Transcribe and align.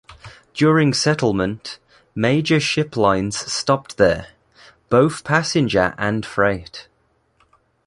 During 0.55 0.93
settlement, 0.95 1.77
major 2.15 2.59
ship 2.59 2.97
lines 2.97 3.37
stopped 3.37 3.97
there, 3.97 4.29
both 4.89 5.23
passenger 5.23 5.93
and 5.95 6.25
freight. 6.25 6.87